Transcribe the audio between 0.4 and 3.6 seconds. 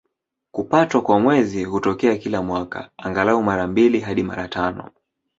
Kupatwa kwa Mwezi hutokea kila mwaka, angalau